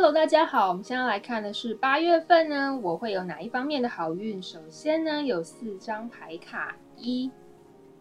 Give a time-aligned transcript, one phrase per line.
[0.00, 4.40] Hello，大家好，我们现在来看的是八月份呢，我会有哪一方面的好运？
[4.40, 7.28] 首先呢，有四张牌卡，一、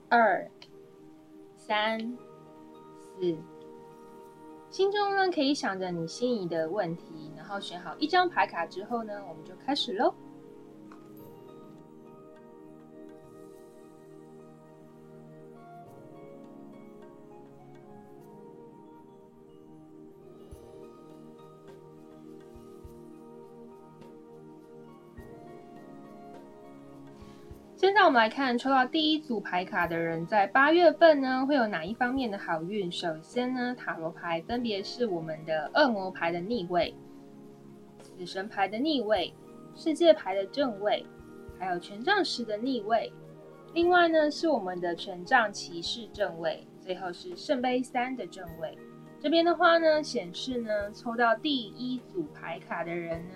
[0.07, 0.47] 二、
[1.55, 1.99] 三、
[3.17, 3.35] 四。
[4.69, 10.13] 心中呢可以想着你心仪的问题，然后选好一张牌卡之后呢，我们就开始喽。
[27.77, 32.91] 现在我们来看抽到第一组牌卡的人，在八月份呢会有哪一方面的好运？
[32.91, 36.95] 首先呢，塔罗牌分别是我们的恶魔牌的逆位、
[38.01, 39.31] 死神牌的逆位、
[39.75, 41.05] 世界牌的正位，
[41.59, 43.13] 还有权杖十的逆位。
[43.75, 48.75] 另外呢，是我们的权杖骑士正位，最后是圣杯三的正位。
[49.21, 53.35] 这边的话呢，显示呢，抽到第一组牌卡的人呢。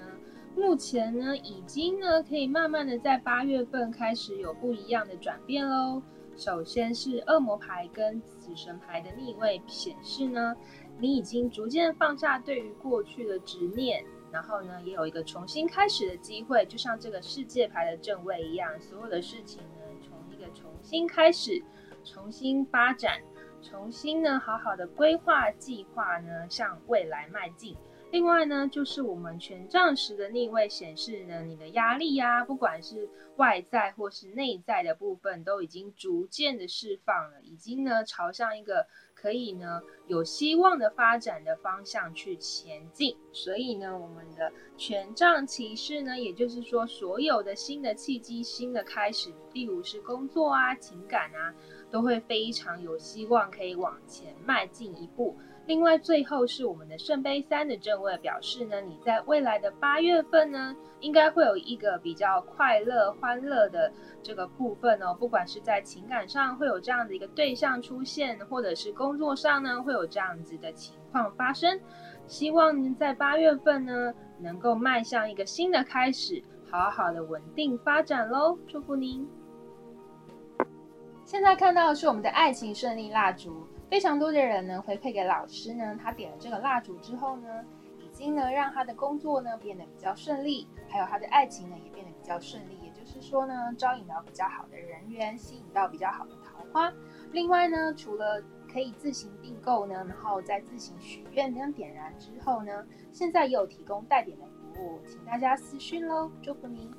[0.55, 6.01] 目前呢，已经呢可以慢慢的在八月份开始有不一样的转变喽。
[6.37, 10.55] 首先是恶魔牌跟死神牌的逆位显示呢，
[10.97, 21.61] 你已经逐渐放下对于过去的执念，然后呢也有一个重新开始的机会，就像这个世界牌的正位一样，所有的事情呢从一个重新开始，
[22.03, 23.19] 重新发展，
[23.61, 27.75] 重新呢好好的规划计划呢向未来迈进。
[28.11, 43.15] 另外呢，就是我们权杖十的逆位显示呢，你的压力呀，不管是外在或是内在的部分，都已经逐渐的释放了，已经呢朝向一个可以呢有希望的发展的方向去前进。
[43.31, 51.55] 所以呢，我们的权杖骑士呢，也就是说，所有的新的契机、新的开始，例如是工作啊、情感啊，
[51.89, 55.37] 都会非常有希望可以往前迈进一步。
[55.67, 63.89] 另外，最后是我们的圣杯三的正位，表示呢，你在未来的八月份呢，应该会有一个比较快乐、欢乐的
[64.23, 65.15] 这个部分哦。
[65.17, 71.79] 不管是在情感上会有这样的一个对象出现，或者是工作上呢会有这样子的情况发生。
[72.27, 78.57] 希望您在八月份呢，能够迈向一个新的开始，好好的稳定发展喽。
[78.67, 79.25] 祝福您！
[81.23, 83.65] 现在看到的是我们的爱情顺利蜡烛。
[83.91, 87.61] 非常多的人呢回馈给老师呢，他点了这个蜡烛之后呢，
[87.99, 92.77] 已经呢让他的工作呢变得比较顺利，还有他的爱情呢也变得比较顺利。
[92.81, 96.89] 也就是说呢，招引到比较好的人缘，吸引到比较好的桃花。
[97.33, 98.41] 另外呢，除了
[98.71, 106.89] 可以自行订购呢，然后再自行许愿跟点燃之后呢，现在也有提供带点的服务，请大家私讯喽，祝福您。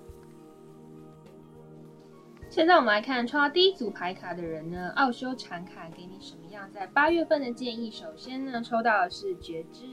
[2.53, 7.91] 现在我们来看抽到第一组牌卡的人呢，奥修禅卡给你什么样在八月份的建议？
[7.91, 9.87] 首先呢，抽到的是觉知，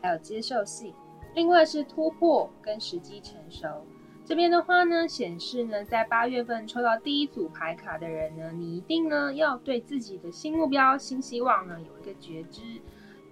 [0.00, 0.94] 还有接受性，
[1.34, 3.84] 另外是突破跟时机成熟。
[4.24, 12.62] 这边的话呢，显示呢，在八月份抽到第一组牌卡的人呢，你一定呢要对自己的新目标、新希望呢有一个觉知，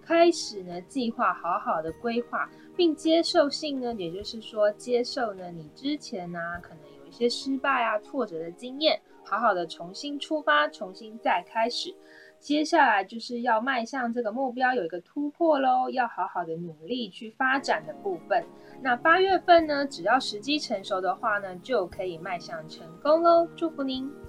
[0.03, 2.47] 开始呢计划好好的规划，
[2.77, 6.88] 并接受性呢，也就是说接受呢你之前呢可能。
[7.09, 11.95] 有些失败啊、挫折的经验，好好的重新出发，重新再开始。
[12.39, 18.45] 接下来就是要迈向这个目标，有一个突破喽，要好好的努力去发展的部分。
[18.83, 23.49] 那八月份呢，只要时机成熟的话呢，就可以迈向成功喽。
[23.57, 24.28] 祝福您！